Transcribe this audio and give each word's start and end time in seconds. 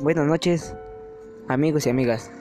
Buenas 0.00 0.26
noches, 0.26 0.74
amigos 1.46 1.86
y 1.86 1.90
amigas. 1.90 2.32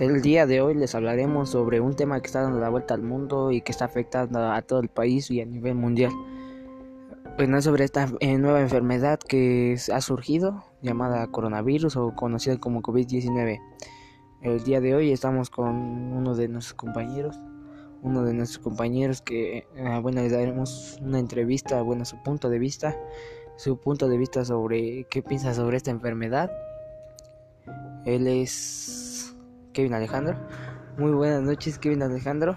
El 0.00 0.20
día 0.20 0.46
de 0.46 0.60
hoy 0.60 0.74
les 0.74 0.96
hablaremos 0.96 1.48
sobre 1.48 1.80
un 1.80 1.94
tema 1.94 2.20
que 2.20 2.26
está 2.26 2.42
dando 2.42 2.58
la 2.58 2.70
vuelta 2.70 2.94
al 2.94 3.02
mundo 3.02 3.52
y 3.52 3.60
que 3.60 3.70
está 3.70 3.84
afectando 3.84 4.40
a 4.40 4.60
todo 4.62 4.80
el 4.80 4.88
país 4.88 5.30
y 5.30 5.40
a 5.40 5.46
nivel 5.46 5.76
mundial. 5.76 6.10
Bueno, 7.36 7.62
sobre 7.62 7.84
esta 7.84 8.08
eh, 8.18 8.36
nueva 8.36 8.60
enfermedad 8.60 9.20
que 9.20 9.78
ha 9.92 10.00
surgido, 10.00 10.64
llamada 10.82 11.28
coronavirus 11.28 11.96
o 11.96 12.16
conocida 12.16 12.58
como 12.58 12.82
COVID-19. 12.82 13.60
El 14.42 14.64
día 14.64 14.80
de 14.80 14.96
hoy 14.96 15.12
estamos 15.12 15.50
con 15.50 15.76
uno 15.76 16.34
de 16.34 16.48
nuestros 16.48 16.74
compañeros, 16.74 17.38
uno 18.02 18.24
de 18.24 18.34
nuestros 18.34 18.58
compañeros 18.58 19.22
que, 19.22 19.68
eh, 19.76 19.98
bueno, 20.02 20.20
le 20.20 20.30
daremos 20.30 20.98
una 21.00 21.20
entrevista, 21.20 21.80
bueno, 21.80 22.04
su 22.04 22.20
punto 22.24 22.50
de 22.50 22.58
vista, 22.58 22.96
su 23.56 23.78
punto 23.78 24.08
de 24.08 24.18
vista 24.18 24.44
sobre 24.44 25.04
qué 25.04 25.22
piensa 25.22 25.54
sobre 25.54 25.76
esta 25.76 25.92
enfermedad 25.92 26.50
él 28.14 28.26
es 28.26 29.36
Kevin 29.74 29.92
Alejandro. 29.92 30.34
Muy 30.96 31.12
buenas 31.12 31.42
noches, 31.42 31.78
Kevin 31.78 32.02
Alejandro. 32.02 32.56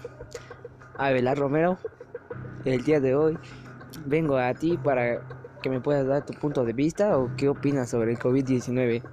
Abelar 0.97 1.37
Romero. 1.37 1.77
El 2.63 2.83
día 2.85 3.01
de 3.01 3.15
hoy 3.15 3.37
vengo 4.05 4.37
a 4.37 4.53
ti 4.53 4.77
para 4.81 5.21
que 5.61 5.69
me 5.69 5.81
puedas 5.81 6.07
dar 6.07 6.25
tu 6.25 6.33
punto 6.33 6.63
de 6.63 6.71
vista 6.71 7.17
o 7.17 7.35
qué 7.35 7.49
opinas 7.49 7.89
sobre 7.89 8.13
el 8.13 8.19
COVID-19. 8.19 9.03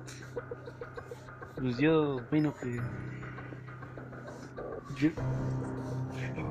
Pues 1.56 1.76
yo 1.78 2.16
opino 2.16 2.54
que... 2.54 2.80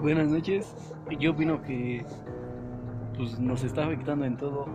Buenas 0.01 0.27
noches. 0.27 0.75
Yo 1.17 1.31
opino 1.31 1.61
que 1.61 2.05
pues, 3.15 3.39
nos 3.39 3.63
está 3.63 3.85
afectando 3.85 4.25
en 4.25 4.35
todo 4.35 4.65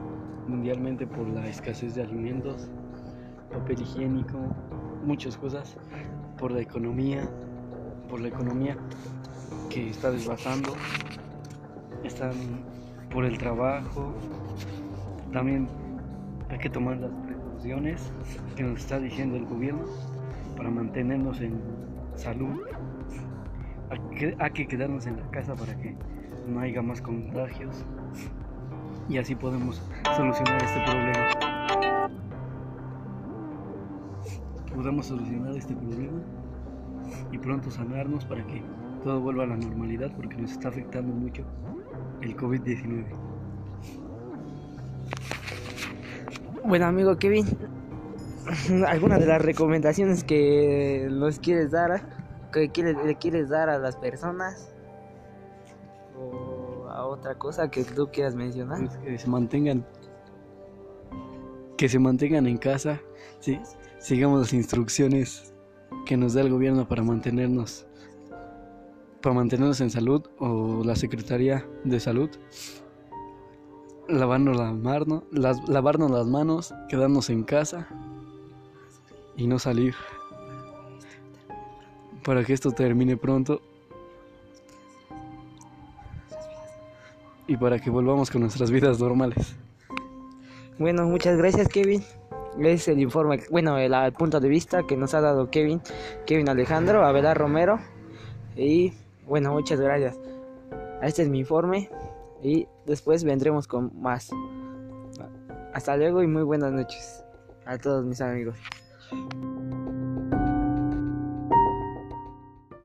mundialmente 0.48 1.06
por 1.06 1.28
la 1.28 1.46
escasez 1.46 1.94
de 1.96 2.02
alimentos, 2.02 2.68
papel 3.52 3.82
higiénico, 3.82 4.38
muchas 5.02 5.36
cosas, 5.36 5.76
por 6.38 6.50
la 6.52 6.60
economía, 6.60 7.28
por 8.08 8.20
la 8.20 8.28
economía 8.28 8.76
que 9.70 9.90
está 9.90 10.10
desbasando, 10.10 10.74
están 12.04 12.32
por 13.10 13.24
el 13.24 13.38
trabajo, 13.38 14.12
también 15.32 15.68
hay 16.48 16.58
que 16.58 16.70
tomar 16.70 16.98
las 16.98 17.10
precauciones 17.26 18.12
que 18.56 18.62
nos 18.62 18.80
está 18.80 18.98
diciendo 18.98 19.36
el 19.36 19.46
gobierno 19.46 19.84
para 20.56 20.70
mantenernos 20.70 21.40
en 21.40 21.60
salud. 22.16 22.60
Hay 24.38 24.50
que 24.52 24.66
quedarnos 24.66 25.06
en 25.06 25.16
la 25.16 25.30
casa 25.30 25.54
para 25.54 25.74
que 25.78 25.96
no 26.48 26.60
haya 26.60 26.82
más 26.82 27.00
contagios 27.00 27.84
y 29.08 29.18
así 29.18 29.34
podemos 29.34 29.82
solucionar 30.16 30.62
este 30.62 30.80
problema. 30.84 31.61
Podamos 34.82 35.06
solucionar 35.06 35.56
este 35.56 35.76
problema 35.76 36.20
y 37.30 37.38
pronto 37.38 37.70
sanarnos 37.70 38.24
para 38.24 38.44
que 38.44 38.60
todo 39.04 39.20
vuelva 39.20 39.44
a 39.44 39.46
la 39.46 39.56
normalidad 39.56 40.10
porque 40.16 40.36
nos 40.36 40.50
está 40.50 40.70
afectando 40.70 41.14
mucho 41.14 41.44
el 42.20 42.36
COVID-19. 42.36 43.04
Bueno, 46.64 46.86
amigo 46.86 47.16
Kevin, 47.16 47.46
¿alguna 48.88 49.20
de 49.20 49.26
las 49.26 49.40
recomendaciones 49.40 50.24
que 50.24 51.06
nos 51.12 51.38
quieres 51.38 51.70
dar, 51.70 52.02
que 52.50 52.68
le 52.82 53.14
quieres 53.14 53.50
dar 53.50 53.68
a 53.68 53.78
las 53.78 53.94
personas? 53.94 54.74
¿O 56.18 56.88
a 56.88 57.06
otra 57.06 57.36
cosa 57.36 57.70
que 57.70 57.84
tú 57.84 58.08
quieras 58.12 58.34
mencionar? 58.34 58.80
Pues 58.80 58.96
que 58.98 59.16
se 59.16 59.30
mantengan 59.30 59.86
que 61.82 61.88
se 61.88 61.98
mantengan 61.98 62.46
en 62.46 62.58
casa, 62.58 63.00
sí, 63.40 63.58
sigamos 63.98 64.38
las 64.38 64.52
instrucciones 64.52 65.52
que 66.06 66.16
nos 66.16 66.32
da 66.32 66.42
el 66.42 66.48
gobierno 66.48 66.86
para 66.86 67.02
mantenernos 67.02 67.88
para 69.20 69.34
mantenernos 69.34 69.80
en 69.80 69.90
salud 69.90 70.22
o 70.38 70.84
la 70.84 70.94
Secretaría 70.94 71.66
de 71.82 71.98
Salud. 71.98 72.30
Lavarnos 74.08 74.56
las 74.56 74.72
manos, 74.72 75.24
lavarnos 75.32 76.12
las 76.12 76.24
manos, 76.24 76.72
quedarnos 76.88 77.28
en 77.30 77.42
casa 77.42 77.88
y 79.36 79.48
no 79.48 79.58
salir. 79.58 79.96
Para 82.24 82.44
que 82.44 82.52
esto 82.52 82.70
termine 82.70 83.16
pronto. 83.16 83.60
Y 87.48 87.56
para 87.56 87.80
que 87.80 87.90
volvamos 87.90 88.30
con 88.30 88.42
nuestras 88.42 88.70
vidas 88.70 89.00
normales. 89.00 89.56
Bueno, 90.82 91.04
muchas 91.06 91.38
gracias 91.38 91.68
Kevin 91.68 92.02
es 92.58 92.88
el 92.88 92.98
informe, 92.98 93.40
bueno, 93.52 93.78
el, 93.78 94.12
punto 94.14 94.40
de 94.40 94.48
vista 94.48 94.82
que 94.82 94.96
nos 94.96 95.14
ha 95.14 95.20
dado 95.20 95.48
Kevin, 95.48 95.80
Kevin 96.26 96.48
Alejandro, 96.48 97.06
Abelard 97.06 97.38
Romero. 97.38 97.78
Y 98.56 98.92
bueno, 99.24 99.52
muchas 99.52 99.80
gracias. 99.80 100.18
Este 101.00 101.22
es 101.22 101.28
mi 101.28 101.38
informe 101.38 101.88
y 102.42 102.66
después 102.84 103.22
vendremos 103.22 103.68
con 103.68 103.92
más. 104.02 104.30
Hasta 105.72 105.96
luego 105.96 106.20
y 106.20 106.26
muy 106.26 106.42
buenas 106.42 106.72
noches 106.72 107.24
a 107.64 107.78
todos 107.78 108.04
mis 108.04 108.20
amigos. 108.20 108.56